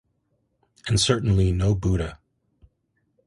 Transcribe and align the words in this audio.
And 0.87 0.99
certainly 0.99 1.51
no 1.51 1.75
Buddha. 1.75 2.17